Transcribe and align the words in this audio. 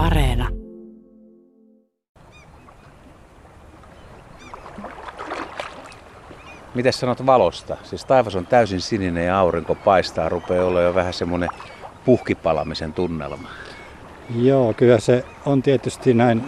Areena. 0.00 0.48
Miten 6.74 6.92
sanot 6.92 7.26
valosta? 7.26 7.76
Siis 7.82 8.04
taivas 8.04 8.36
on 8.36 8.46
täysin 8.46 8.80
sininen 8.80 9.26
ja 9.26 9.38
aurinko 9.38 9.74
paistaa, 9.74 10.28
rupeaa 10.28 10.66
olla 10.66 10.82
jo 10.82 10.94
vähän 10.94 11.14
semmoinen 11.14 11.48
puhkipalamisen 12.04 12.92
tunnelma. 12.92 13.48
Joo, 14.36 14.74
kyllä 14.74 14.98
se 14.98 15.24
on 15.46 15.62
tietysti 15.62 16.14
näin 16.14 16.42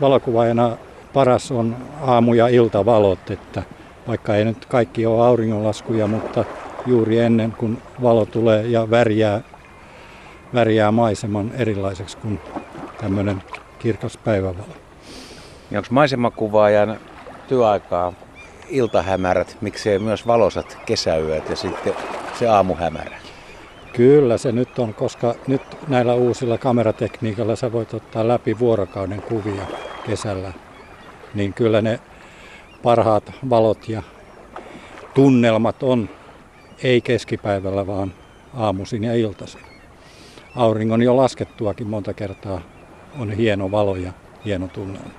valokuvaajana 0.00 0.76
paras 1.12 1.52
on 1.52 1.76
aamu- 2.00 2.34
ja 2.34 2.48
iltavalot, 2.48 3.30
että 3.30 3.62
vaikka 4.08 4.36
ei 4.36 4.44
nyt 4.44 4.66
kaikki 4.66 5.06
ole 5.06 5.26
auringonlaskuja, 5.26 6.06
mutta 6.06 6.44
juuri 6.86 7.18
ennen 7.18 7.52
kuin 7.52 7.82
valo 8.02 8.26
tulee 8.26 8.66
ja 8.66 8.90
värjää, 8.90 9.40
värjää 10.54 10.92
maiseman 10.92 11.50
erilaiseksi 11.54 12.16
kuin 12.16 12.40
tämmöinen 13.00 13.42
kirkas 13.78 14.16
päivävalo. 14.16 14.74
Ja 15.70 15.78
onko 15.78 15.88
maisemakuvaajan 15.90 17.00
työaikaa 17.48 18.12
iltahämärät, 18.68 19.56
miksei 19.60 19.98
myös 19.98 20.26
valosat 20.26 20.78
kesäyöt 20.86 21.50
ja 21.50 21.56
sitten 21.56 21.94
se 22.38 22.48
aamuhämärä? 22.48 23.16
Kyllä 23.92 24.38
se 24.38 24.52
nyt 24.52 24.78
on, 24.78 24.94
koska 24.94 25.34
nyt 25.46 25.62
näillä 25.88 26.14
uusilla 26.14 26.58
kameratekniikalla 26.58 27.56
sä 27.56 27.72
voit 27.72 27.94
ottaa 27.94 28.28
läpi 28.28 28.58
vuorokauden 28.58 29.22
kuvia 29.22 29.62
kesällä. 30.06 30.52
Niin 31.34 31.54
kyllä 31.54 31.82
ne 31.82 32.00
parhaat 32.82 33.32
valot 33.50 33.88
ja 33.88 34.02
tunnelmat 35.14 35.82
on 35.82 36.08
ei 36.82 37.00
keskipäivällä, 37.00 37.86
vaan 37.86 38.12
aamuisin 38.54 39.04
ja 39.04 39.14
iltaisin. 39.14 39.60
Auringon 40.56 41.02
jo 41.02 41.16
laskettuakin 41.16 41.86
monta 41.86 42.14
kertaa 42.14 42.60
on 43.18 43.30
hieno 43.32 43.70
valo 43.70 43.96
ja 43.96 44.12
hieno 44.44 44.68
tunnelma. 44.68 45.10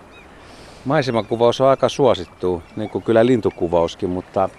Maisemakuvaus 0.85 1.61
on 1.61 1.67
aika 1.67 1.89
suosittu, 1.89 2.63
niin 2.75 2.89
kuin 2.89 3.03
kyllä 3.03 3.25
lintukuvauskin, 3.25 4.09
mutta 4.09 4.49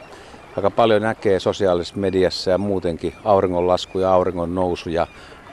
aika 0.56 0.70
paljon 0.70 1.02
näkee 1.02 1.40
sosiaalisessa 1.40 1.96
mediassa 1.96 2.50
ja 2.50 2.58
muutenkin 2.58 3.14
auringonlasku 3.24 3.98
ja 3.98 4.12
auringon 4.12 4.54
nousu 4.54 4.90
ja 4.90 5.06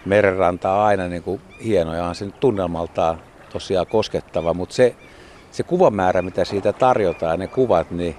merenranta 0.05 0.73
on 0.73 0.79
aina 0.79 1.07
niin 1.07 1.23
kuin 1.23 1.41
hieno 1.63 1.93
ja 1.93 2.05
on 2.05 2.15
se 2.15 2.25
tunnelmaltaan 2.39 3.21
tosiaan 3.53 3.87
koskettava, 3.87 4.53
mutta 4.53 4.75
se, 4.75 4.95
se 5.51 5.63
kuvamäärä, 5.63 6.21
mitä 6.21 6.45
siitä 6.45 6.73
tarjotaan, 6.73 7.39
ne 7.39 7.47
kuvat, 7.47 7.91
niin 7.91 8.15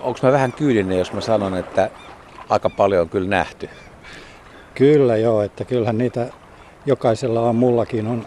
onko 0.00 0.18
mä 0.22 0.32
vähän 0.32 0.52
kyydinen, 0.52 0.98
jos 0.98 1.12
mä 1.12 1.20
sanon, 1.20 1.56
että 1.56 1.90
aika 2.48 2.70
paljon 2.70 3.02
on 3.02 3.08
kyllä 3.08 3.28
nähty? 3.28 3.68
Kyllä 4.74 5.16
joo, 5.16 5.42
että 5.42 5.64
kyllähän 5.64 5.98
niitä 5.98 6.26
jokaisella 6.86 7.40
on, 7.40 7.56
mullakin 7.56 8.06
on 8.06 8.26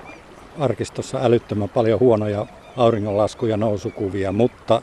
arkistossa 0.59 1.19
älyttömän 1.23 1.69
paljon 1.69 1.99
huonoja 1.99 2.45
auringonlasku- 2.77 3.45
ja 3.45 3.57
nousukuvia, 3.57 4.31
mutta 4.31 4.81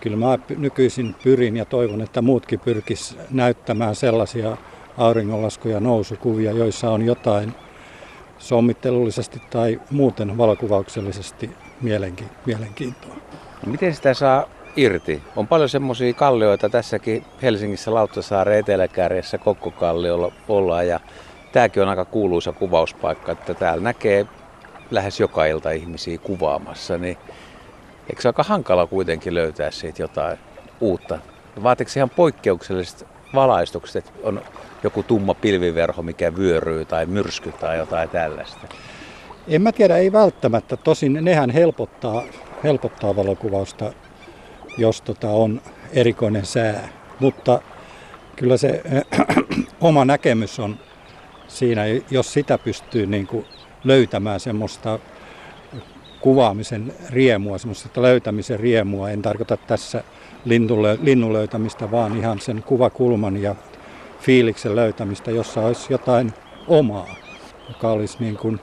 kyllä 0.00 0.16
mä 0.16 0.38
nykyisin 0.56 1.14
pyrin 1.22 1.56
ja 1.56 1.64
toivon, 1.64 2.00
että 2.00 2.22
muutkin 2.22 2.60
pyrkis 2.60 3.18
näyttämään 3.30 3.94
sellaisia 3.94 4.56
auringonlasku- 4.98 5.68
ja 5.68 5.80
nousukuvia, 5.80 6.52
joissa 6.52 6.90
on 6.90 7.06
jotain 7.06 7.54
sommittelullisesti 8.38 9.42
tai 9.50 9.80
muuten 9.90 10.38
valokuvauksellisesti 10.38 11.50
mielenkiintoa. 12.46 13.16
Miten 13.66 13.94
sitä 13.94 14.14
saa 14.14 14.46
irti? 14.76 15.22
On 15.36 15.46
paljon 15.46 15.68
semmoisia 15.68 16.12
kallioita 16.12 16.68
tässäkin 16.68 17.24
Helsingissä 17.42 17.94
Lauttasaaren 17.94 18.58
eteläkärjessä 18.58 19.38
Kokkokalliolla 19.38 20.32
ollaan 20.48 20.88
ja 20.88 21.00
tämäkin 21.52 21.82
on 21.82 21.88
aika 21.88 22.04
kuuluisa 22.04 22.52
kuvauspaikka, 22.52 23.32
että 23.32 23.54
täällä 23.54 23.82
näkee 23.82 24.26
lähes 24.90 25.20
joka 25.20 25.46
ilta 25.46 25.70
ihmisiä 25.70 26.18
kuvaamassa, 26.18 26.98
niin 26.98 27.16
eikö 28.10 28.22
se 28.22 28.28
aika 28.28 28.42
hankala 28.42 28.86
kuitenkin 28.86 29.34
löytää 29.34 29.70
siitä 29.70 30.02
jotain 30.02 30.38
uutta? 30.80 31.18
Vaatiko 31.62 31.90
ihan 31.96 32.10
poikkeukselliset 32.10 33.06
valaistukset, 33.34 34.06
että 34.06 34.20
on 34.22 34.42
joku 34.82 35.02
tumma 35.02 35.34
pilviverho, 35.34 36.02
mikä 36.02 36.36
vyöryy 36.36 36.84
tai 36.84 37.06
myrsky 37.06 37.52
tai 37.52 37.78
jotain 37.78 38.08
tällaista? 38.08 38.68
En 39.48 39.62
mä 39.62 39.72
tiedä, 39.72 39.96
ei 39.96 40.12
välttämättä. 40.12 40.76
Tosin 40.76 41.18
nehän 41.20 41.50
helpottaa, 41.50 42.22
helpottaa 42.64 43.16
valokuvausta, 43.16 43.92
jos 44.78 45.00
tota 45.02 45.28
on 45.28 45.60
erikoinen 45.92 46.46
sää. 46.46 46.88
Mutta 47.20 47.60
kyllä 48.36 48.56
se 48.56 48.82
oma 49.80 50.04
näkemys 50.04 50.60
on 50.60 50.76
siinä, 51.48 51.82
jos 52.10 52.32
sitä 52.32 52.58
pystyy 52.58 53.06
niin 53.06 53.26
kuin 53.26 53.46
löytämään 53.84 54.40
semmoista 54.40 54.98
kuvaamisen 56.20 56.92
riemua, 57.10 57.58
semmoista 57.58 58.02
löytämisen 58.02 58.60
riemua. 58.60 59.10
En 59.10 59.22
tarkoita 59.22 59.56
tässä 59.56 60.04
linnun 61.02 61.32
löytämistä, 61.32 61.90
vaan 61.90 62.16
ihan 62.16 62.40
sen 62.40 62.62
kuvakulman 62.62 63.36
ja 63.36 63.54
fiiliksen 64.20 64.76
löytämistä, 64.76 65.30
jossa 65.30 65.60
olisi 65.60 65.92
jotain 65.92 66.32
omaa, 66.68 67.14
joka 67.68 67.90
olisi 67.90 68.16
niin 68.20 68.36
kuin 68.36 68.60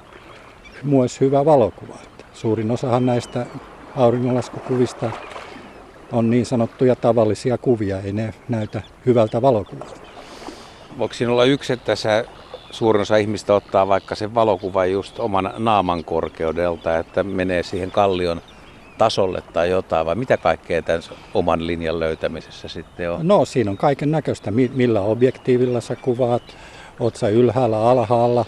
myös 0.84 1.22
hyvä 1.22 1.46
valokuva. 1.46 1.98
Suurin 2.34 2.72
osahan 2.72 3.06
näistä 3.06 3.46
auringonlaskukuvista 3.96 5.12
on 6.12 6.30
niin 6.30 6.46
sanottuja 6.46 6.96
tavallisia 6.96 7.58
kuvia, 7.58 8.02
ei 8.02 8.14
ne 8.14 8.34
näytä 8.50 8.82
hyvältä 9.06 9.42
valokuvalta. 9.42 10.02
Voiko 10.98 11.14
siinä 11.14 11.32
olla 11.32 11.46
yksi, 11.46 11.74
että 11.74 11.86
tässä 11.86 12.26
suurin 12.72 13.02
osa 13.02 13.18
ihmistä 13.18 13.54
ottaa 13.54 13.88
vaikka 13.88 14.16
sen 14.16 14.36
valokuvan 14.36 14.92
just 14.92 15.20
oman 15.20 15.54
naaman 15.58 16.04
korkeudelta, 16.04 16.98
että 16.98 17.24
menee 17.24 17.64
siihen 17.64 17.92
kallion 17.92 18.42
tasolle 18.98 19.44
tai 19.54 19.70
jotain, 19.70 20.06
vai 20.06 20.16
mitä 20.16 20.38
kaikkea 20.38 20.82
tämän 20.82 21.02
oman 21.34 21.68
linjan 21.68 22.00
löytämisessä 22.00 22.68
sitten 22.68 23.12
on? 23.12 23.28
No 23.28 23.46
siinä 23.46 23.72
on 23.72 23.78
kaiken 23.78 24.12
näköistä, 24.12 24.52
millä 24.52 25.02
objektiivilla 25.02 25.82
sä 25.82 25.96
kuvaat, 25.96 26.44
oot 27.00 27.16
sä 27.16 27.30
ylhäällä, 27.30 27.90
alhaalla, 27.90 28.46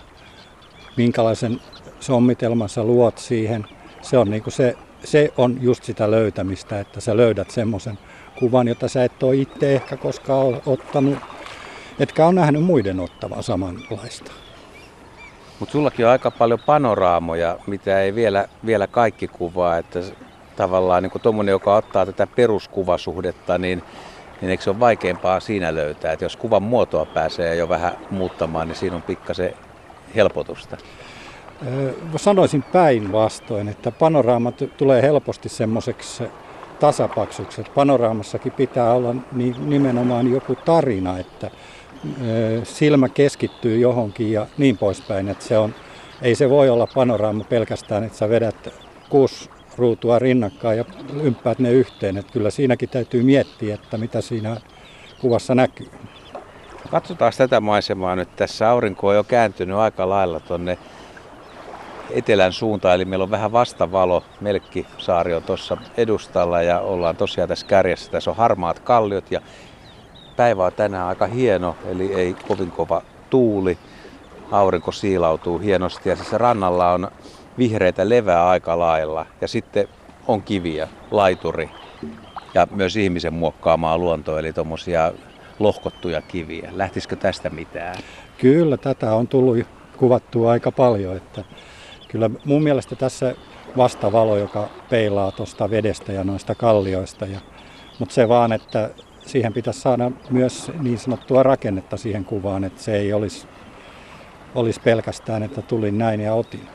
minkälaisen 0.97 1.61
sommitelman 1.99 2.69
sä 2.69 2.83
luot 2.83 3.17
siihen. 3.17 3.65
Se 4.01 4.17
on, 4.17 4.29
niin 4.29 4.43
se, 4.47 4.75
se 5.03 5.33
on 5.37 5.57
just 5.61 5.83
sitä 5.83 6.11
löytämistä, 6.11 6.79
että 6.79 7.01
sä 7.01 7.17
löydät 7.17 7.49
semmoisen 7.49 7.99
kuvan, 8.39 8.67
jota 8.67 8.87
sä 8.87 9.03
et 9.03 9.23
ole 9.23 9.35
itse 9.35 9.75
ehkä 9.75 9.97
koskaan 9.97 10.61
ottanut 10.65 11.17
etkä 11.99 12.25
ole 12.25 12.33
nähnyt 12.33 12.63
muiden 12.63 12.99
ottavan 12.99 13.43
samanlaista. 13.43 14.31
Mutta 15.59 15.71
sullakin 15.71 16.05
on 16.05 16.11
aika 16.11 16.31
paljon 16.31 16.59
panoraamoja, 16.65 17.57
mitä 17.67 18.01
ei 18.01 18.15
vielä, 18.15 18.45
vielä 18.65 18.87
kaikki 18.87 19.27
kuvaa, 19.27 19.77
että 19.77 19.99
tavallaan 20.55 21.03
niin 21.03 21.21
tuommoinen, 21.21 21.51
joka 21.51 21.75
ottaa 21.75 22.05
tätä 22.05 22.27
peruskuvasuhdetta, 22.27 23.57
niin, 23.57 23.83
niin 24.41 24.49
eikö 24.49 24.63
se 24.63 24.69
ole 24.69 24.79
vaikeampaa 24.79 25.39
siinä 25.39 25.75
löytää, 25.75 26.13
että 26.13 26.25
jos 26.25 26.35
kuvan 26.35 26.63
muotoa 26.63 27.05
pääsee 27.05 27.55
jo 27.55 27.69
vähän 27.69 27.93
muuttamaan, 28.11 28.67
niin 28.67 28.75
siinä 28.75 28.95
on 28.95 29.01
pikkasen 29.01 29.53
helpotusta. 30.15 30.77
Sanoisin 32.15 32.63
päinvastoin, 32.63 33.67
että 33.67 33.91
panoraama 33.91 34.51
tulee 34.51 35.01
helposti 35.01 35.49
semmoiseksi 35.49 36.23
tasapaksukset. 36.79 37.71
Panoraamassakin 37.75 38.51
pitää 38.51 38.93
olla 38.93 39.15
nimenomaan 39.65 40.31
joku 40.31 40.55
tarina, 40.55 41.19
että 41.19 41.51
silmä 42.63 43.09
keskittyy 43.09 43.79
johonkin 43.79 44.31
ja 44.31 44.47
niin 44.57 44.77
poispäin. 44.77 45.29
Että 45.29 45.45
se 45.45 45.57
on, 45.57 45.75
ei 46.21 46.35
se 46.35 46.49
voi 46.49 46.69
olla 46.69 46.87
panoraama 46.95 47.43
pelkästään, 47.43 48.03
että 48.03 48.17
sä 48.17 48.29
vedät 48.29 48.73
kuusi 49.09 49.49
ruutua 49.77 50.19
rinnakkain 50.19 50.77
ja 50.77 50.85
ympäät 51.23 51.59
ne 51.59 51.71
yhteen. 51.71 52.17
Että 52.17 52.33
kyllä 52.33 52.49
siinäkin 52.49 52.89
täytyy 52.89 53.23
miettiä, 53.23 53.75
että 53.75 53.97
mitä 53.97 54.21
siinä 54.21 54.57
kuvassa 55.21 55.55
näkyy. 55.55 55.89
Katsotaan 56.91 57.33
tätä 57.37 57.59
maisemaa 57.59 58.15
nyt. 58.15 58.35
Tässä 58.35 58.69
aurinko 58.69 59.07
on 59.07 59.15
jo 59.15 59.23
kääntynyt 59.23 59.77
aika 59.77 60.09
lailla 60.09 60.39
tuonne 60.39 60.77
etelän 62.11 62.53
suuntaan, 62.53 62.95
eli 62.95 63.05
meillä 63.05 63.23
on 63.23 63.31
vähän 63.31 63.51
vastavalo. 63.51 64.23
Melkkisaari 64.41 65.33
on 65.33 65.43
tuossa 65.43 65.77
edustalla 65.97 66.61
ja 66.61 66.79
ollaan 66.79 67.15
tosiaan 67.15 67.49
tässä 67.49 67.65
kärjessä. 67.65 68.11
Tässä 68.11 68.29
on 68.29 68.37
harmaat 68.37 68.79
kalliot 68.79 69.31
ja 69.31 69.41
päivä 70.39 70.65
on 70.65 70.73
tänään 70.73 71.07
aika 71.07 71.27
hieno, 71.27 71.75
eli 71.85 72.13
ei 72.13 72.35
kovin 72.47 72.71
kova 72.71 73.01
tuuli. 73.29 73.77
Aurinko 74.51 74.91
siilautuu 74.91 75.59
hienosti 75.59 76.09
ja 76.09 76.15
siis 76.15 76.33
rannalla 76.33 76.91
on 76.91 77.11
vihreitä 77.57 78.09
levää 78.09 78.49
aika 78.49 78.79
lailla 78.79 79.25
ja 79.41 79.47
sitten 79.47 79.87
on 80.27 80.41
kiviä, 80.41 80.87
laituri 81.11 81.69
ja 82.53 82.67
myös 82.71 82.95
ihmisen 82.95 83.33
muokkaamaa 83.33 83.97
luontoa, 83.97 84.39
eli 84.39 84.53
tuommoisia 84.53 85.11
lohkottuja 85.59 86.21
kiviä. 86.21 86.69
Lähtisikö 86.73 87.15
tästä 87.15 87.49
mitään? 87.49 87.95
Kyllä, 88.37 88.77
tätä 88.77 89.15
on 89.15 89.27
tullut 89.27 89.57
kuvattua 89.97 90.51
aika 90.51 90.71
paljon. 90.71 91.17
Että 91.17 91.43
kyllä 92.07 92.29
mun 92.45 92.63
mielestä 92.63 92.95
tässä 92.95 93.35
vastavalo, 93.77 94.37
joka 94.37 94.69
peilaa 94.89 95.31
tuosta 95.31 95.69
vedestä 95.69 96.11
ja 96.11 96.23
noista 96.23 96.55
kallioista. 96.55 97.25
Ja, 97.25 97.39
mutta 97.99 98.15
se 98.15 98.29
vaan, 98.29 98.53
että 98.53 98.89
siihen 99.29 99.53
pitäisi 99.53 99.81
saada 99.81 100.11
myös 100.29 100.71
niin 100.81 100.99
sanottua 100.99 101.43
rakennetta 101.43 101.97
siihen 101.97 102.25
kuvaan, 102.25 102.63
että 102.63 102.83
se 102.83 102.95
ei 102.95 103.13
olisi, 103.13 103.47
olisi 104.55 104.81
pelkästään, 104.81 105.43
että 105.43 105.61
tulin 105.61 105.97
näin 105.97 106.21
ja 106.21 106.33
otin. 106.33 106.67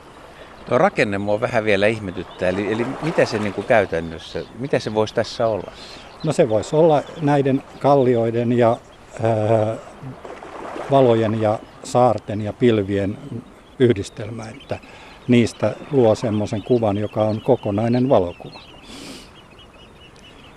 Tuo 0.69 0.77
rakenne 0.77 1.17
mua 1.17 1.41
vähän 1.41 1.65
vielä 1.65 1.87
ihmetyttää, 1.87 2.49
eli, 2.49 2.73
eli 2.73 2.85
mitä 3.01 3.25
se 3.25 3.39
niin 3.39 3.53
kuin 3.53 3.67
käytännössä, 3.67 4.41
mitä 4.59 4.79
se 4.79 4.93
voisi 4.93 5.13
tässä 5.13 5.47
olla? 5.47 5.71
No 6.23 6.33
se 6.33 6.49
voisi 6.49 6.75
olla 6.75 7.03
näiden 7.21 7.63
kallioiden 7.79 8.51
ja 8.51 8.77
ää, 9.23 9.75
valojen 10.91 11.41
ja 11.41 11.59
saarten 11.83 12.41
ja 12.41 12.53
pilvien 12.53 13.17
yhdistelmä, 13.79 14.43
että 14.49 14.79
niistä 15.27 15.75
luo 15.91 16.15
semmoisen 16.15 16.63
kuvan, 16.63 16.97
joka 16.97 17.23
on 17.23 17.41
kokonainen 17.41 18.09
valokuva. 18.09 18.74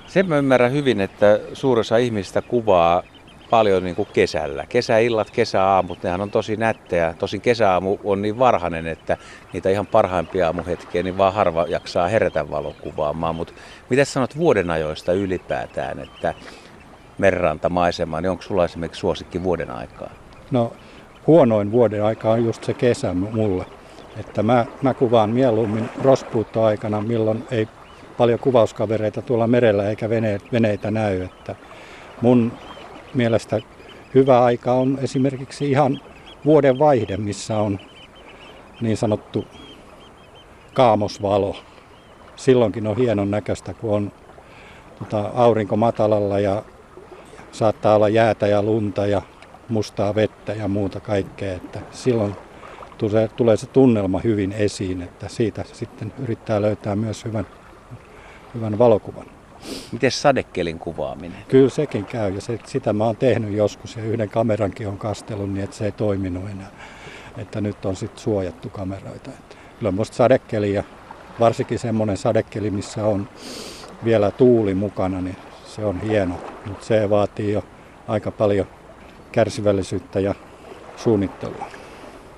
Sen 0.08 0.28
mä 0.28 0.38
ymmärrän 0.38 0.72
hyvin, 0.72 1.00
että 1.00 1.40
suurosa 1.52 1.96
ihmistä 1.96 2.42
kuvaa 2.42 3.02
paljon 3.50 3.84
niin 3.84 3.96
kuin 3.96 4.08
kesällä. 4.12 4.66
Kesäillat, 4.68 5.30
kesäaamut, 5.30 6.02
nehän 6.02 6.20
on 6.20 6.30
tosi 6.30 6.56
nättejä. 6.56 7.14
Tosin 7.18 7.40
kesäaamu 7.40 7.98
on 8.04 8.22
niin 8.22 8.38
varhainen, 8.38 8.86
että 8.86 9.16
niitä 9.52 9.70
ihan 9.70 9.86
parhaimpia 9.86 10.46
aamuhetkiä, 10.46 11.02
niin 11.02 11.18
vaan 11.18 11.34
harva 11.34 11.66
jaksaa 11.68 12.08
herätä 12.08 12.50
valokuvaamaan. 12.50 13.34
Mutta 13.34 13.52
mitä 13.90 14.04
sanot 14.04 14.38
vuoden 14.38 14.70
ajoista 14.70 15.12
ylipäätään, 15.12 15.98
että 15.98 16.34
merranta 17.18 17.68
maisema, 17.68 18.20
niin 18.20 18.30
onko 18.30 18.42
sulla 18.42 18.64
esimerkiksi 18.64 19.00
suosikki 19.00 19.42
vuoden 19.42 19.70
aikaa? 19.70 20.10
No 20.50 20.72
huonoin 21.26 21.72
vuoden 21.72 22.04
aika 22.04 22.30
on 22.30 22.44
just 22.44 22.64
se 22.64 22.74
kesä 22.74 23.14
mulle. 23.14 23.66
Että 24.20 24.42
mä, 24.42 24.66
mä 24.82 24.94
kuvaan 24.94 25.30
mieluummin 25.30 25.90
rospuuttoaikana, 26.02 27.00
milloin 27.00 27.44
ei 27.50 27.68
paljon 28.18 28.38
kuvauskavereita 28.38 29.22
tuolla 29.22 29.46
merellä 29.46 29.90
eikä 29.90 30.08
veneitä 30.52 30.90
näy. 30.90 31.22
Että 31.22 31.56
mun 32.22 32.52
mielestä 33.14 33.60
hyvä 34.14 34.44
aika 34.44 34.72
on 34.72 34.98
esimerkiksi 35.02 35.70
ihan 35.70 36.00
vuoden 36.44 36.78
vaihde, 36.78 37.16
missä 37.16 37.58
on 37.58 37.78
niin 38.80 38.96
sanottu 38.96 39.44
kaamosvalo. 40.74 41.56
Silloinkin 42.36 42.86
on 42.86 42.96
hienon 42.96 43.30
näköistä, 43.30 43.74
kun 43.74 43.94
on 43.94 44.12
tota, 44.98 45.30
aurinko 45.34 45.76
matalalla 45.76 46.40
ja 46.40 46.62
saattaa 47.52 47.96
olla 47.96 48.08
jäätä 48.08 48.46
ja 48.46 48.62
lunta 48.62 49.06
ja 49.06 49.22
mustaa 49.68 50.14
vettä 50.14 50.52
ja 50.52 50.68
muuta 50.68 51.00
kaikkea. 51.00 51.54
Että 51.54 51.80
silloin 51.90 52.36
tulee, 53.36 53.56
se 53.56 53.66
tunnelma 53.66 54.20
hyvin 54.24 54.52
esiin, 54.52 55.02
että 55.02 55.28
siitä 55.28 55.64
sitten 55.72 56.12
yrittää 56.18 56.62
löytää 56.62 56.96
myös 56.96 57.24
hyvän, 57.24 57.46
hyvän 58.54 58.78
valokuvan. 58.78 59.26
Miten 59.92 60.10
sadekelin 60.10 60.78
kuvaaminen? 60.78 61.44
Kyllä 61.48 61.70
sekin 61.70 62.04
käy 62.04 62.34
ja 62.34 62.40
se, 62.40 62.58
sitä 62.66 62.92
mä 62.92 63.04
oon 63.04 63.16
tehnyt 63.16 63.52
joskus 63.52 63.96
ja 63.96 64.04
yhden 64.04 64.30
kamerankin 64.30 64.88
on 64.88 64.98
kastellut 64.98 65.52
niin, 65.52 65.64
että 65.64 65.76
se 65.76 65.84
ei 65.84 65.92
toiminut 65.92 66.50
enää. 66.50 66.70
Että 67.38 67.60
nyt 67.60 67.84
on 67.84 67.96
sitten 67.96 68.22
suojattu 68.22 68.68
kameroita. 68.68 69.30
Että 69.30 69.56
kyllä 69.78 69.92
musta 69.92 70.16
sadekeli 70.16 70.74
ja 70.74 70.84
varsinkin 71.40 71.78
semmoinen 71.78 72.16
sadekeli, 72.16 72.70
missä 72.70 73.04
on 73.04 73.28
vielä 74.04 74.30
tuuli 74.30 74.74
mukana, 74.74 75.20
niin 75.20 75.36
se 75.66 75.84
on 75.84 76.00
hieno. 76.00 76.34
Mutta 76.66 76.86
se 76.86 77.10
vaatii 77.10 77.52
jo 77.52 77.64
aika 78.08 78.30
paljon 78.30 78.66
kärsivällisyyttä 79.32 80.20
ja 80.20 80.34
suunnittelua. 80.96 81.64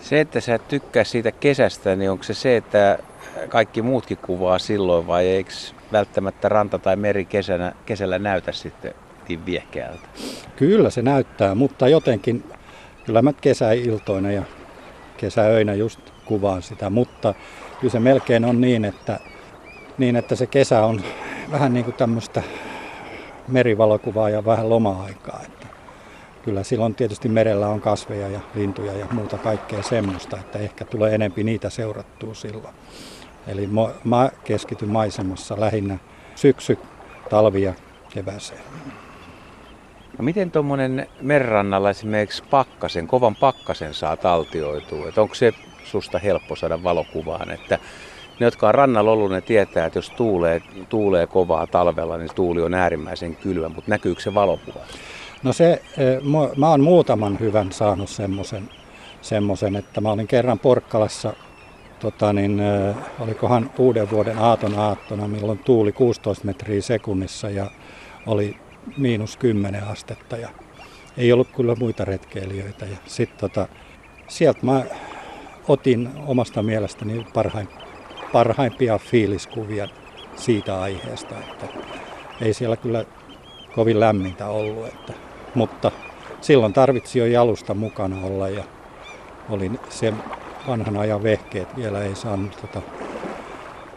Se, 0.01 0.21
että 0.21 0.41
sä 0.41 0.59
tykkää 0.59 1.05
siitä 1.05 1.33
kesästä, 1.33 1.97
niin 1.97 2.11
onko 2.11 2.25
se 2.25 2.35
se, 2.35 2.57
että 2.57 2.99
kaikki 3.49 3.83
muutkin 3.83 4.17
kuvaa 4.19 4.59
silloin 4.59 5.07
vai 5.07 5.27
eikö 5.27 5.51
välttämättä 5.93 6.49
ranta 6.49 6.79
tai 6.79 6.97
meri 6.97 7.25
kesänä, 7.25 7.73
kesällä 7.87 8.19
näytä 8.19 8.53
sitten 8.53 8.95
niin 9.29 9.47
viehkeältä? 9.47 10.09
Kyllä 10.57 10.91
se 10.91 11.03
näyttää, 11.03 11.55
mutta 11.55 11.89
jotenkin 11.89 12.45
kyllä 13.05 13.23
mä 13.23 13.33
kesäiltoina 13.33 14.31
ja 14.31 14.43
kesäöinä 15.17 15.75
just 15.75 16.01
kuvaan 16.25 16.63
sitä, 16.63 16.91
mutta 16.91 17.35
kyllä 17.81 17.93
se 17.93 18.01
melkein 18.01 18.45
on 18.45 18.61
niin, 18.61 18.85
että, 18.85 19.21
niin, 19.99 20.17
että 20.17 20.37
se 20.37 20.47
kesä 20.47 20.85
on 20.85 21.01
vähän 21.51 21.75
niin 21.75 21.85
kuin 21.85 21.95
tämmöistä 21.95 22.43
merivalokuvaa 23.49 24.31
ja 24.31 24.45
vähän 24.45 24.69
loma-aikaa. 24.69 25.41
Että 25.47 25.67
kyllä 26.43 26.63
silloin 26.63 26.95
tietysti 26.95 27.29
merellä 27.29 27.69
on 27.69 27.81
kasveja 27.81 28.29
ja 28.29 28.41
lintuja 28.55 28.93
ja 28.93 29.07
muuta 29.11 29.39
kaikkea 29.39 29.83
semmoista, 29.83 30.37
että 30.37 30.59
ehkä 30.59 30.85
tulee 30.85 31.15
enempi 31.15 31.45
niitä 31.45 31.71
seurattua 31.71 32.35
silloin. 32.35 32.75
Eli 33.47 33.69
mä 34.05 34.31
keskityn 34.45 34.89
maisemassa 34.89 35.61
lähinnä 35.61 35.99
syksy, 36.35 36.79
talvi 37.31 37.63
ja 37.63 37.75
kevääseen. 38.11 38.61
No 40.19 40.25
miten 40.25 40.51
tuommoinen 40.51 41.07
merrannalla 41.21 41.91
esimerkiksi 41.91 42.43
pakkasen, 42.51 43.07
kovan 43.07 43.37
pakkasen 43.37 43.95
saa 43.95 44.17
taltioitua? 44.17 45.09
Et 45.09 45.19
onko 45.19 45.35
se 45.35 45.53
susta 45.85 46.19
helppo 46.19 46.57
saada 46.57 46.83
valokuvaan? 46.83 47.51
Että 47.51 47.79
ne, 48.41 48.47
jotka 48.47 48.69
on 48.69 48.75
rannalla 48.75 49.11
ollut, 49.11 49.31
ne 49.31 49.41
tietää, 49.41 49.87
että 49.87 49.99
jos 49.99 50.11
tuulee, 50.11 50.63
tuulee 50.89 51.27
kovaa 51.27 51.67
talvella, 51.67 52.19
niin 52.19 52.35
tuuli 52.35 52.63
on 52.63 52.75
äärimmäisen 52.75 53.37
kylmä, 53.37 53.69
mutta 53.69 53.91
näkyykö 53.91 54.21
se 54.21 54.35
valokuva? 54.35 54.81
No 55.43 55.53
se, 55.53 55.83
eh, 55.99 56.21
mä 56.57 56.69
oon 56.69 56.81
muutaman 56.81 57.41
hyvän 57.41 57.73
saanut 57.73 58.09
semmoisen, 58.09 58.69
semmoisen, 59.23 59.77
että 59.77 60.01
mä 60.01 60.11
olin 60.11 60.27
kerran 60.27 60.59
Porkkalassa 60.59 61.33
tota 62.01 62.33
niin, 62.33 62.63
olikohan 63.19 63.71
uuden 63.79 64.11
vuoden 64.11 64.39
aaton 64.39 64.79
aattona, 64.79 65.29
milloin 65.29 65.59
tuuli 65.59 65.93
16 65.93 66.47
metriä 66.47 66.81
sekunnissa 66.81 67.51
ja 67.51 67.71
oli 68.27 68.57
miinus 68.97 69.37
10 69.37 69.85
astetta 69.85 70.37
ja 70.37 70.49
ei 71.17 71.33
ollut 71.33 71.49
kyllä 71.57 71.75
muita 71.75 72.05
retkeilijöitä. 72.05 72.85
Ja 72.85 72.97
sit 73.07 73.37
tota, 73.37 73.69
sieltä 74.29 74.61
mä 74.63 74.83
otin 75.69 76.11
omasta 76.27 76.63
mielestäni 76.63 77.27
parhain, 77.35 77.69
parhaimpia 78.33 78.99
fiiliskuvia 78.99 79.89
siitä 80.37 80.81
aiheesta, 80.81 81.35
että 81.39 81.67
ei 82.41 82.55
siellä 82.55 82.77
kyllä 82.77 83.05
kovin 83.75 84.01
lämmintä 84.01 84.47
ollut, 84.47 84.87
että, 84.87 85.13
mutta 85.55 85.91
silloin 86.41 86.73
tarvitsi 86.73 87.19
jo 87.19 87.27
jalusta 87.27 87.75
mukana 87.75 88.17
olla 88.27 88.49
ja 88.49 88.65
oli 89.51 89.71
se 89.89 90.13
vanhan 90.69 90.97
ajan 90.97 91.23
vehkeet 91.23 91.77
vielä 91.77 92.03
ei 92.03 92.15
saanut 92.15 92.59
tota 92.61 92.83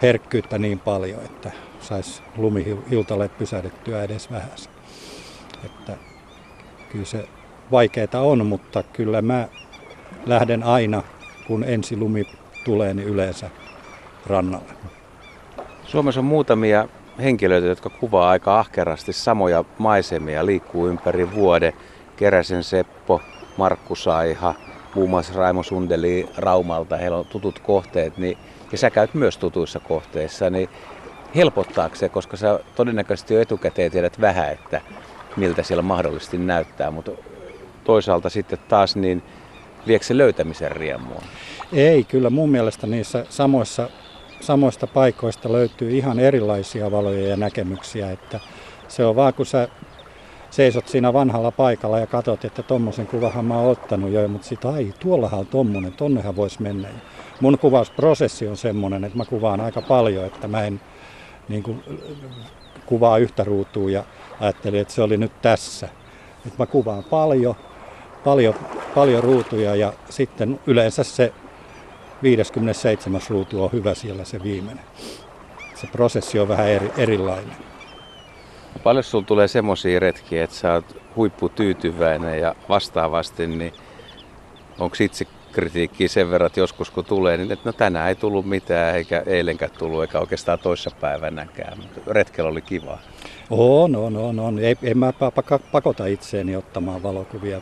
herkkyyttä 0.01 0.57
niin 0.57 0.79
paljon, 0.79 1.19
että 1.25 1.51
saisi 1.79 2.21
lumihiutalle 2.37 3.27
pysähdettyä 3.29 4.03
edes 4.03 4.31
vähän. 4.31 4.51
Että 5.65 5.93
kyllä 6.89 7.05
se 7.05 7.27
vaikeaa 7.71 8.21
on, 8.21 8.45
mutta 8.45 8.83
kyllä 8.83 9.21
mä 9.21 9.47
lähden 10.25 10.63
aina, 10.63 11.03
kun 11.47 11.63
ensi 11.63 11.97
lumi 11.97 12.27
tulee, 12.65 12.93
niin 12.93 13.07
yleensä 13.07 13.49
rannalle. 14.27 14.73
Suomessa 15.83 16.19
on 16.19 16.25
muutamia 16.25 16.87
henkilöitä, 17.21 17.67
jotka 17.67 17.89
kuvaa 17.89 18.29
aika 18.29 18.59
ahkerasti 18.59 19.13
samoja 19.13 19.63
maisemia, 19.77 20.45
liikkuu 20.45 20.87
ympäri 20.87 21.35
vuode. 21.35 21.73
Keräsen 22.15 22.63
Seppo, 22.63 23.21
Markku 23.57 23.95
Saiha, 23.95 24.53
muun 24.95 25.09
muassa 25.09 25.33
Raimo 25.33 25.63
Sundeli 25.63 26.29
Raumalta, 26.37 26.97
heillä 26.97 27.17
on 27.17 27.25
tutut 27.25 27.59
kohteet, 27.59 28.17
niin, 28.17 28.37
ja 28.71 28.77
sä 28.77 28.89
käyt 28.89 29.13
myös 29.13 29.37
tutuissa 29.37 29.79
kohteissa, 29.79 30.49
niin 30.49 30.69
helpottaako 31.35 31.95
se, 31.95 32.09
koska 32.09 32.37
sä 32.37 32.59
todennäköisesti 32.75 33.33
jo 33.33 33.41
etukäteen 33.41 33.91
tiedät 33.91 34.21
vähän, 34.21 34.51
että 34.51 34.81
miltä 35.37 35.63
siellä 35.63 35.81
mahdollisesti 35.81 36.37
näyttää, 36.37 36.91
mutta 36.91 37.11
toisaalta 37.83 38.29
sitten 38.29 38.59
taas 38.67 38.95
niin 38.95 39.23
viekö 39.87 40.05
se 40.05 40.17
löytämisen 40.17 40.71
riemua? 40.71 41.21
Ei, 41.73 42.03
kyllä 42.03 42.29
mun 42.29 42.49
mielestä 42.49 42.87
niissä 42.87 43.25
samoissa, 43.29 43.89
samoista 44.39 44.87
paikoista 44.87 45.51
löytyy 45.51 45.97
ihan 45.97 46.19
erilaisia 46.19 46.91
valoja 46.91 47.27
ja 47.27 47.37
näkemyksiä, 47.37 48.11
että 48.11 48.39
se 48.87 49.05
on 49.05 49.15
vaan 49.15 49.33
kun 49.33 49.45
sä 49.45 49.67
seisot 50.53 50.87
siinä 50.87 51.13
vanhalla 51.13 51.51
paikalla 51.51 51.99
ja 51.99 52.07
katsot, 52.07 52.45
että 52.45 52.63
tommosen 52.63 53.07
kuvahan 53.07 53.45
mä 53.45 53.57
oon 53.57 53.71
ottanut 53.71 54.11
jo, 54.11 54.27
mutta 54.27 54.47
sitten 54.47 54.71
ai, 54.71 54.93
tuollahan 54.99 55.39
on 55.39 55.45
tommonen, 55.45 55.93
tonnehan 55.93 56.35
voisi 56.35 56.61
mennä. 56.61 56.87
Mun 57.41 57.57
kuvausprosessi 57.57 58.47
on 58.47 58.57
semmoinen, 58.57 59.03
että 59.03 59.17
mä 59.17 59.25
kuvaan 59.25 59.61
aika 59.61 59.81
paljon, 59.81 60.25
että 60.25 60.47
mä 60.47 60.63
en 60.63 60.81
niin 61.49 61.63
kuin, 61.63 61.83
kuvaa 62.85 63.17
yhtä 63.17 63.43
ruutua 63.43 63.89
ja 63.89 64.03
ajattelin, 64.39 64.81
että 64.81 64.93
se 64.93 65.01
oli 65.01 65.17
nyt 65.17 65.41
tässä. 65.41 65.89
Et 66.47 66.57
mä 66.57 66.65
kuvaan 66.65 67.03
paljon, 67.03 67.55
paljon, 68.23 68.55
paljon 68.95 69.23
ruutuja 69.23 69.75
ja 69.75 69.93
sitten 70.09 70.59
yleensä 70.67 71.03
se 71.03 71.33
57. 72.23 73.21
ruutu 73.29 73.63
on 73.63 73.71
hyvä 73.71 73.93
siellä 73.93 74.25
se 74.25 74.43
viimeinen. 74.43 74.85
Se 75.75 75.87
prosessi 75.87 76.39
on 76.39 76.47
vähän 76.47 76.67
eri, 76.67 76.91
erilainen. 76.97 77.72
Paljon 78.83 79.03
sulla 79.03 79.25
tulee 79.25 79.47
semmoisia 79.47 79.99
retkiä, 79.99 80.43
että 80.43 80.55
sä 80.55 80.73
oot 80.73 80.97
huipputyytyväinen 81.15 82.39
ja 82.39 82.55
vastaavasti, 82.69 83.47
niin 83.47 83.73
onko 84.79 84.95
itse 84.99 85.25
kritiikkiä 85.51 86.07
sen 86.07 86.31
verran, 86.31 86.47
että 86.47 86.59
joskus 86.59 86.91
kun 86.91 87.05
tulee, 87.05 87.37
niin 87.37 87.51
että 87.51 87.69
no 87.69 87.73
tänään 87.73 88.09
ei 88.09 88.15
tullut 88.15 88.45
mitään, 88.45 88.95
eikä 88.95 89.23
eilenkään 89.25 89.71
tullut, 89.71 90.01
eikä 90.01 90.19
oikeastaan 90.19 90.59
toissa 90.59 90.91
päivänäkään, 91.01 91.77
mutta 91.77 92.01
retkellä 92.13 92.49
oli 92.49 92.61
kiva. 92.61 92.97
On, 93.49 93.95
on, 93.95 94.17
on, 94.17 94.39
on. 94.39 94.59
Ei, 94.59 94.77
en 94.83 94.97
mä 94.97 95.13
pakota 95.71 96.05
itseäni 96.05 96.55
ottamaan 96.55 97.03
valokuvia. 97.03 97.61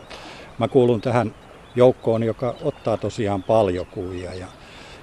Mä 0.58 0.68
kuulun 0.68 1.02
tähän 1.02 1.36
joukkoon, 1.76 2.24
joka 2.24 2.56
ottaa 2.62 2.98
tosiaan 2.98 3.44
paljon 3.44 3.86
kuvia 3.86 4.34
ja, 4.34 4.48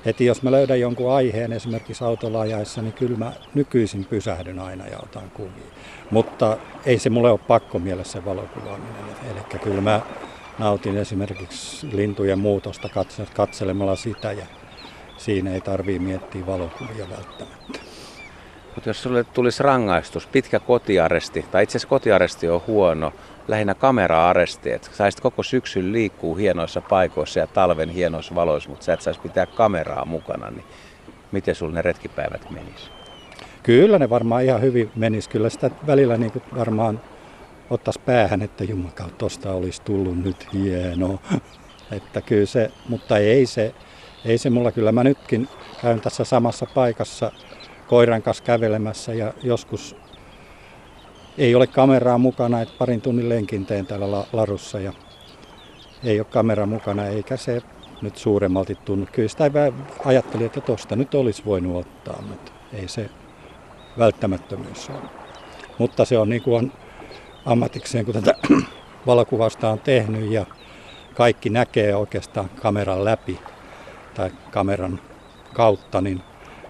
heti 0.07 0.27
jos 0.27 0.43
mä 0.43 0.51
löydän 0.51 0.81
jonkun 0.81 1.13
aiheen 1.13 1.53
esimerkiksi 1.53 2.05
autolla 2.05 2.45
niin 2.83 2.93
kyllä 2.93 3.19
mä 3.19 3.33
nykyisin 3.55 4.05
pysähdyn 4.05 4.59
aina 4.59 4.87
ja 4.87 4.99
otan 4.99 5.31
kuvia. 5.31 5.73
Mutta 6.11 6.57
ei 6.87 6.99
se 6.99 7.11
mulle 7.11 7.31
ole 7.31 7.41
pakko 7.49 7.79
mielessä 7.79 8.25
valokuvaaminen. 8.25 9.05
Eli 9.31 9.61
kyllä 9.61 9.81
mä 9.81 10.01
nautin 10.59 10.97
esimerkiksi 10.97 11.97
lintujen 11.97 12.39
muutosta 12.39 12.89
katselemalla 13.35 13.97
sitä 13.97 14.33
ja 14.33 14.47
siinä 15.17 15.55
ei 15.55 15.61
tarvii 15.61 15.99
miettiä 15.99 16.47
valokuvia 16.47 17.07
välttämättä. 17.11 17.79
Mutta 18.75 18.91
jos 18.91 19.03
sulle 19.03 19.25
tulisi 19.25 19.63
rangaistus, 19.63 20.27
pitkä 20.27 20.61
kotiaresti, 20.61 21.45
tai 21.51 21.63
itse 21.63 21.73
asiassa 21.73 21.89
kotiaresti 21.89 22.49
on 22.49 22.61
huono, 22.67 23.13
lähinnä 23.49 23.75
kamera-aresti, 23.75 24.71
että 24.73 24.89
saisit 24.93 25.21
koko 25.21 25.43
syksyn 25.43 25.93
liikkuu 25.93 26.35
hienoissa 26.35 26.81
paikoissa 26.81 27.41
ja 27.41 27.47
talven 27.47 27.89
hienoissa 27.89 28.35
valoissa, 28.35 28.71
mutta 28.71 28.85
sä 28.85 28.93
et 28.93 29.01
saisi 29.01 29.21
pitää 29.21 29.47
kameraa 29.47 30.05
mukana, 30.05 30.51
niin 30.51 30.65
miten 31.33 31.55
sulle 31.55 31.75
ne 31.75 31.83
retkipäivät 31.83 32.51
menis? 32.51 32.91
Kyllä 33.63 33.99
ne 33.99 34.11
varmaan 34.11 34.45
ihan 34.45 34.61
hyvin 34.63 34.91
menis. 34.97 35.29
Kyllä 35.29 35.51
sitä 35.51 35.71
välillä 35.87 36.17
niin 36.17 36.33
varmaan 36.57 37.01
ottaisi 37.71 38.01
päähän, 38.01 38.43
että 38.43 38.65
jumakautta 38.65 39.19
tosta 39.19 39.53
olisi 39.53 39.83
tullut 39.83 40.19
nyt 40.19 40.53
hieno. 40.53 41.21
että 41.97 42.21
kyllä 42.21 42.47
se, 42.47 42.71
mutta 42.89 43.19
ei 43.19 43.47
se, 43.47 43.75
ei 44.25 44.39
se 44.39 44.51
mulla 44.51 44.73
kyllä. 44.73 44.93
Mä 44.93 45.05
nytkin 45.05 45.49
käyn 45.83 46.01
tässä 46.01 46.25
samassa 46.25 46.67
paikassa 46.75 47.33
koiran 47.87 48.23
kanssa 48.23 48.45
kävelemässä 48.45 49.15
ja 49.15 49.33
joskus 49.43 49.97
ei 51.39 51.55
ole 51.55 51.67
kameraa 51.67 52.19
mukana, 52.19 52.61
että 52.61 52.75
parin 52.79 53.01
tunnin 53.01 53.29
lenkin 53.29 53.67
teen 53.67 53.87
täällä 53.87 54.25
Larussa 54.33 54.81
ja 54.81 54.93
ei 56.05 56.21
ole 56.21 56.27
kamera 56.31 56.67
mukana 56.67 57.07
eikä 57.07 57.37
se 57.37 57.63
nyt 58.03 58.17
suuremmalti 58.17 58.75
tunnu. 58.85 59.07
Kyllä 59.13 59.29
sitä 59.29 59.45
ajattelin, 60.05 60.47
että 60.47 60.61
tosta 60.61 60.97
nyt 60.97 61.15
olisi 61.15 61.43
voinut 61.45 61.77
ottaa, 61.77 62.23
mutta 62.29 62.53
ei 62.73 62.89
se 62.89 63.11
välttämättömyys 63.99 64.91
ole. 64.91 65.11
Mutta 65.79 66.05
se 66.05 66.19
on 66.19 66.29
niin 66.29 66.43
kuin 66.43 66.57
on 66.57 66.73
ammatikseen, 67.45 68.05
kun 68.05 68.15
tätä 68.15 68.35
valokuvausta 69.07 69.71
on 69.71 69.79
tehnyt 69.79 70.31
ja 70.31 70.47
kaikki 71.15 71.51
näkee 71.51 71.97
oikeastaan 71.97 72.49
kameran 72.49 73.05
läpi 73.05 73.39
tai 74.15 74.31
kameran 74.51 75.01
kautta, 75.55 76.01
niin 76.01 76.23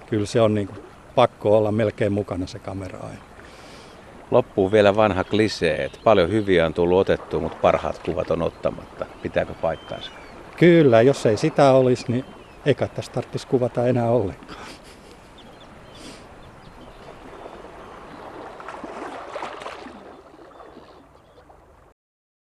kyllä 0.06 0.26
se 0.26 0.40
on 0.40 0.54
niin 0.54 0.66
kuin 0.66 0.78
pakko 1.14 1.58
olla 1.58 1.72
melkein 1.72 2.12
mukana 2.12 2.46
se 2.46 2.58
kamera 2.58 2.98
aina. 2.98 3.27
Loppuu 4.30 4.72
vielä 4.72 4.96
vanha 4.96 5.24
klisee, 5.24 5.84
että 5.84 5.98
paljon 6.04 6.30
hyviä 6.30 6.66
on 6.66 6.74
tullut 6.74 6.98
otettua, 6.98 7.40
mutta 7.40 7.58
parhaat 7.62 7.98
kuvat 7.98 8.30
on 8.30 8.42
ottamatta. 8.42 9.06
Pitääkö 9.22 9.54
paikkaansa? 9.54 10.10
Kyllä, 10.56 11.02
jos 11.02 11.26
ei 11.26 11.36
sitä 11.36 11.72
olisi, 11.72 12.04
niin 12.08 12.24
eikä 12.66 12.88
tästä 12.88 13.14
tarvitsisi 13.14 13.46
kuvata 13.46 13.86
enää 13.86 14.10
ollenkaan. 14.10 14.60